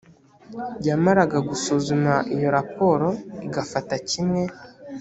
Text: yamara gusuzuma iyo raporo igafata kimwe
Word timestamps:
yamara 0.87 1.23
gusuzuma 1.49 2.13
iyo 2.35 2.49
raporo 2.57 3.07
igafata 3.45 3.95
kimwe 4.09 4.43